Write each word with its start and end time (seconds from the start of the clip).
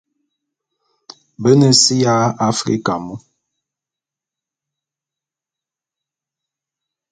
Be 1.41 1.51
ne 1.59 1.69
si 1.81 1.95
ya 2.03 2.15
Africa 2.49 2.93
mu. 3.05 3.15